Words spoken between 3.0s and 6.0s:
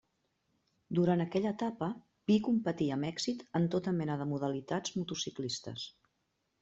èxit en tota mena de modalitats motociclistes.